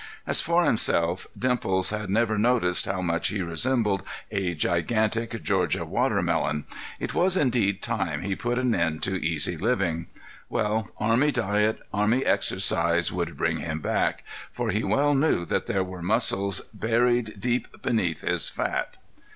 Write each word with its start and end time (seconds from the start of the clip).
As 0.25 0.41
for 0.41 0.65
himself, 0.65 1.27
Dimples 1.37 1.91
had 1.91 2.09
never 2.09 2.35
noticed 2.35 2.87
how 2.87 3.03
much 3.03 3.27
he 3.27 3.43
resembled 3.43 4.01
a 4.31 4.55
gigantic 4.55 5.43
Georgia 5.43 5.85
watermelon. 5.85 6.65
It 6.99 7.13
was 7.13 7.37
indeed 7.37 7.83
time 7.83 8.23
he 8.23 8.35
put 8.35 8.57
an 8.57 8.73
end 8.73 9.03
to 9.03 9.23
easy 9.23 9.57
living. 9.57 10.07
Well, 10.49 10.89
army 10.97 11.31
diet, 11.31 11.81
army 11.93 12.25
exercise 12.25 13.11
would 13.11 13.37
bring 13.37 13.59
him 13.59 13.79
back, 13.79 14.23
for 14.51 14.71
he 14.71 14.83
well 14.83 15.13
knew 15.13 15.45
that 15.45 15.67
there 15.67 15.83
were 15.83 16.01
muscles 16.01 16.61
buried 16.73 17.39
deep 17.39 17.79
beneath 17.83 18.21
his 18.21 18.49
fat. 18.49 18.97